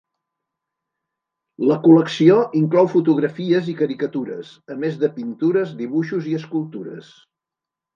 La 1.73 1.77
col·lecció 1.83 2.39
inclou 2.61 2.91
fotografies 2.95 3.71
i 3.75 3.79
caricatures, 3.85 4.53
a 4.77 4.83
més 4.83 5.01
de 5.07 5.15
pintures, 5.23 5.79
dibuixos 5.87 6.35
i 6.35 6.39
escultures. 6.45 7.19